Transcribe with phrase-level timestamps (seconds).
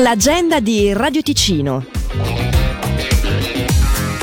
[0.00, 1.86] L'agenda di Radio Ticino.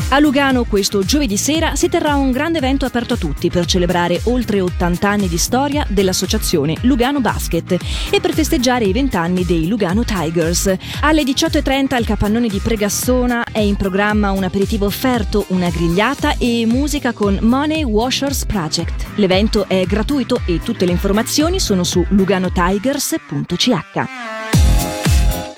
[0.10, 4.22] A Lugano questo giovedì sera si terrà un grande evento aperto a tutti per celebrare
[4.26, 7.76] oltre 80 anni di storia dell'associazione Lugano Basket
[8.12, 10.72] e per festeggiare i 20 anni dei Lugano Tigers.
[11.02, 16.68] Alle 18.30 al capannone di Pregassona è in programma un aperitivo offerto, una grigliata e
[16.68, 19.08] musica con Money Washers Project.
[19.16, 24.43] L'evento è gratuito e tutte le informazioni sono su luganotigers.ch.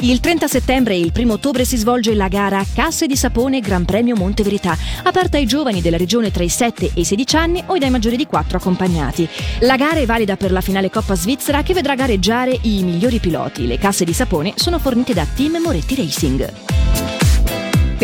[0.01, 3.85] Il 30 settembre e il 1 ottobre si svolge la gara Casse di Sapone Gran
[3.85, 7.63] Premio Monte Verità, aperta ai giovani della regione tra i 7 e i 16 anni
[7.65, 9.27] o dai maggiori di 4 accompagnati.
[9.61, 13.67] La gara è valida per la finale Coppa Svizzera che vedrà gareggiare i migliori piloti.
[13.67, 16.64] Le casse di sapone sono fornite da Team Moretti Racing.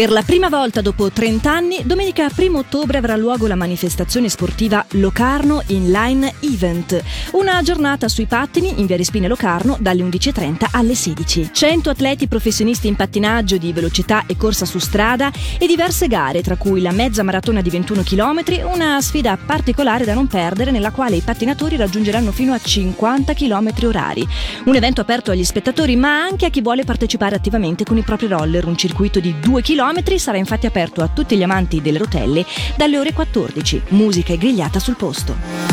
[0.02, 4.84] Per la prima volta dopo 30 anni, domenica 1 ottobre avrà luogo la manifestazione sportiva
[4.94, 7.00] Locarno Inline Event,
[7.34, 11.52] una giornata sui pattini in via Respine Locarno dalle 11.30 alle 16.
[11.54, 16.56] 100 atleti professionisti in pattinaggio di velocità e corsa su strada e diverse gare, tra
[16.56, 21.18] cui la mezza maratona di 21 km, una sfida particolare da non perdere nella quale
[21.18, 24.28] i pattinatori raggiungeranno fino a 50 km orari.
[24.66, 28.26] Un evento aperto agli spettatori ma anche a chi vuole partecipare attivamente con i propri
[28.26, 29.90] roller, un circuito di 2 km
[30.20, 33.82] sarà infatti aperto a tutti gli amanti delle rotelle dalle ore 14.
[33.90, 35.71] Musica e grigliata sul posto.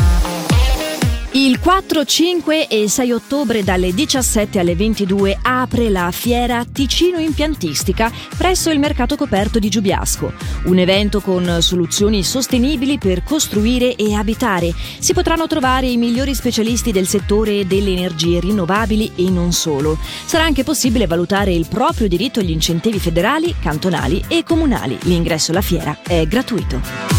[1.33, 8.11] Il 4, 5 e 6 ottobre dalle 17 alle 22 apre la fiera Ticino Impiantistica
[8.35, 10.33] presso il mercato coperto di Giubiasco.
[10.63, 14.73] Un evento con soluzioni sostenibili per costruire e abitare.
[14.97, 19.99] Si potranno trovare i migliori specialisti del settore delle energie rinnovabili e non solo.
[20.25, 24.97] Sarà anche possibile valutare il proprio diritto agli incentivi federali, cantonali e comunali.
[25.03, 27.18] L'ingresso alla fiera è gratuito.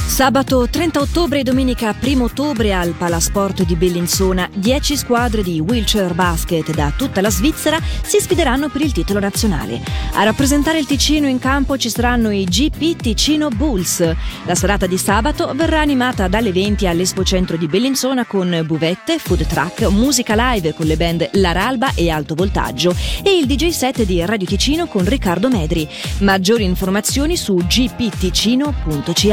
[0.06, 6.14] Sabato 30 ottobre e domenica 1 ottobre al Palasport di Bellinzona 10 squadre di wheelchair
[6.14, 9.80] basket da tutta la Svizzera si sfideranno per il titolo nazionale.
[10.12, 14.14] A rappresentare il Ticino in campo ci saranno i GP Ticino Bulls.
[14.44, 19.44] La serata di sabato verrà animata dalle 20 all'Espo Centro di Bellinzona con buvette, food
[19.46, 24.24] truck, musica live con le band Laralba e Alto Voltaggio e il DJ set di
[24.24, 25.88] Radio Ticino con Riccardo Medri.
[26.18, 29.32] Maggiori informazioni su gpticino.ch.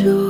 [0.00, 0.29] Sure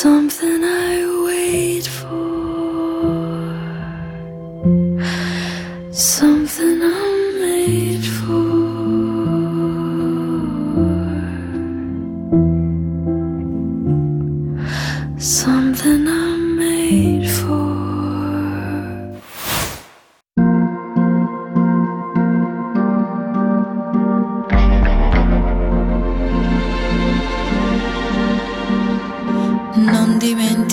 [0.00, 0.39] something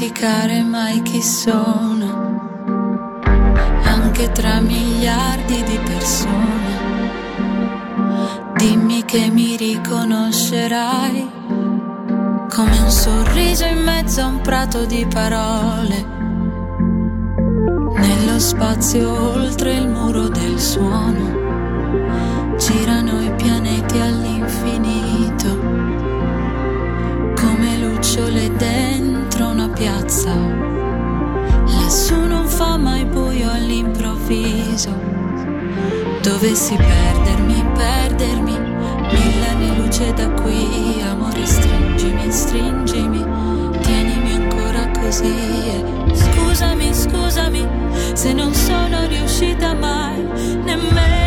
[0.08, 2.40] dimenticare mai chi sono,
[3.84, 6.76] anche tra miliardi di persone.
[8.56, 11.30] Dimmi che mi riconoscerai
[12.50, 16.16] come un sorriso in mezzo a un prato di parole.
[17.96, 24.17] Nello spazio oltre il muro del suono girano i pianeti all'interno
[34.88, 36.20] senso.
[36.22, 38.58] Dovessi perdermi, perdermi,
[39.12, 43.26] mille anni luce da qui, amore stringimi, stringimi,
[43.82, 45.84] tienimi ancora così.
[46.14, 47.68] Scusami, scusami,
[48.14, 50.22] se non sono riuscita mai
[50.64, 51.27] nemmeno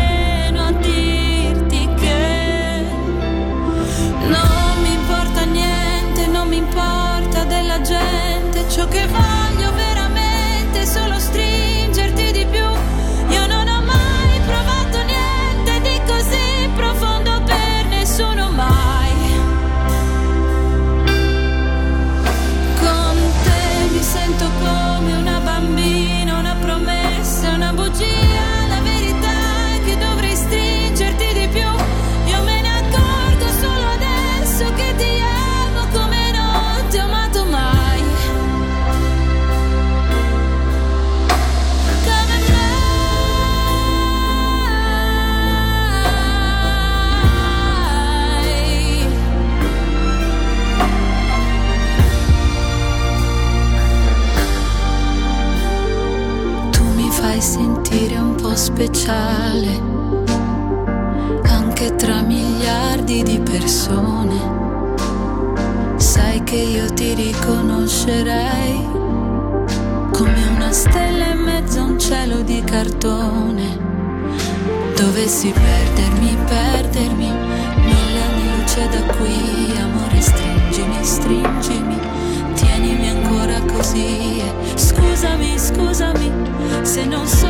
[58.51, 59.81] uomo speciale,
[61.43, 64.59] anche tra miliardi di persone.
[65.95, 68.85] Sai che io ti riconoscerei
[70.11, 73.89] come una stella in mezzo a un cielo di cartone.
[74.95, 77.31] Dovessi perdermi, perdermi,
[77.77, 81.99] mille anni luce da qui, amore, stringimi, stringimi
[82.53, 84.41] tienimi ancora così.
[84.75, 86.31] Scusami, scusami
[86.83, 87.40] se non sei...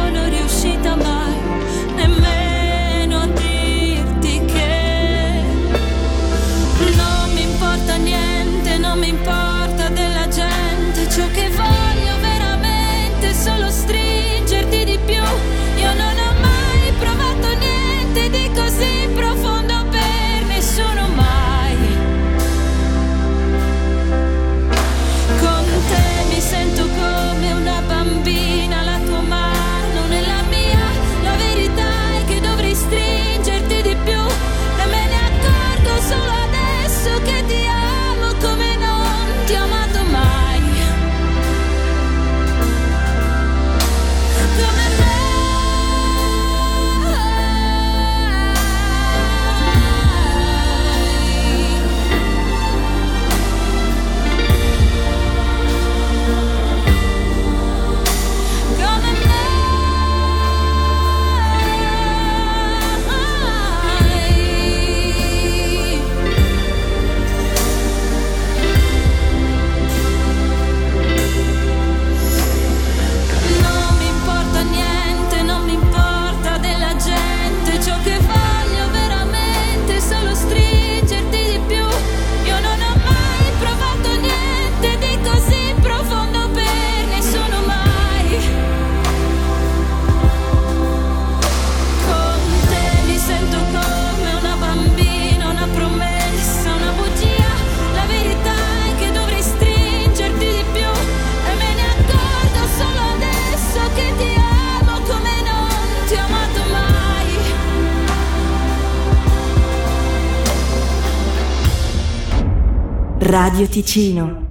[113.32, 114.46] Radio Ticino.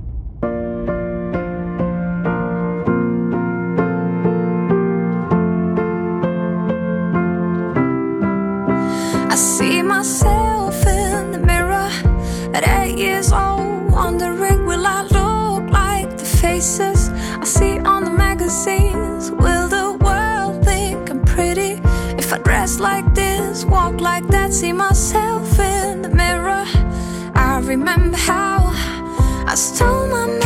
[9.29, 11.91] I see myself in the mirror
[12.55, 18.11] at eight years old, wondering will I look like the faces I see on the
[18.11, 19.31] magazines?
[19.31, 21.73] Will the world think I'm pretty
[22.17, 24.55] if I dress like this, walk like that?
[24.55, 26.65] See myself in the mirror.
[27.35, 28.60] I remember how
[29.61, 30.40] stole my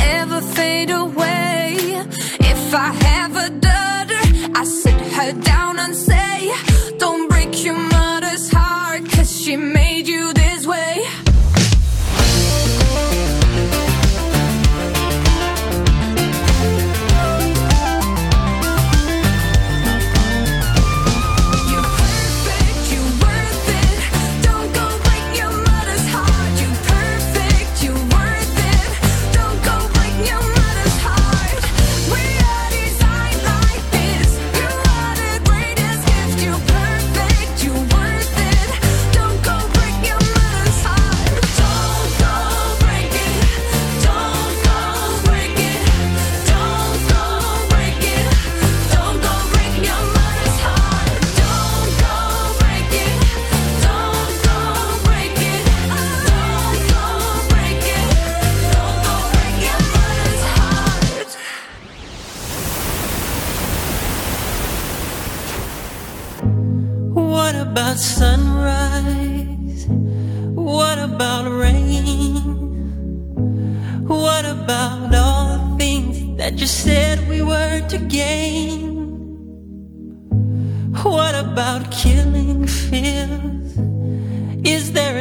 [0.00, 1.76] ever fade away.
[2.40, 3.09] If I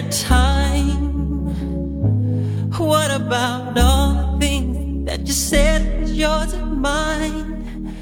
[0.09, 1.09] time.
[2.77, 7.95] What about all the things that you said was yours and mine?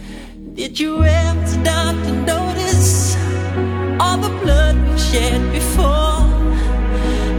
[0.53, 3.15] Did you ever stop to notice
[3.99, 6.21] all the blood we shed before?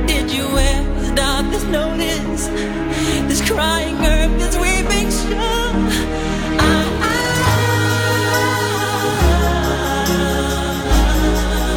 [0.06, 2.46] Did you ever stop to notice
[3.28, 4.17] this crying girl?